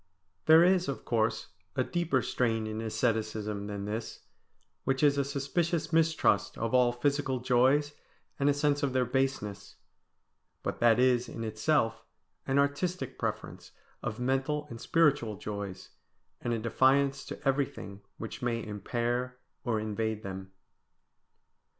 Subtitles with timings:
[0.47, 4.21] There is, of course, a deeper strain in asceticism than this,
[4.83, 7.93] which is a suspicious mistrust of all physical joys
[8.39, 9.75] and a sense of their baseness;
[10.63, 12.03] but that is in itself
[12.47, 15.89] an artistic preference of mental and spiritual joys,
[16.41, 20.51] and a defiance to everything which may impair or invade them.